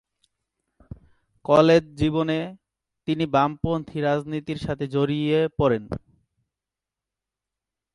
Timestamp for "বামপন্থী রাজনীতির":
3.25-4.57